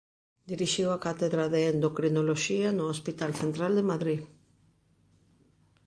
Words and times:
Dirixiu 0.51 0.87
a 0.91 1.01
cátedra 1.05 1.43
de 1.53 1.59
endocrinoloxía 1.71 2.69
no 2.77 2.85
Hospital 2.93 3.31
Central 3.41 3.71
de 3.75 3.87
Madrid. 3.91 4.21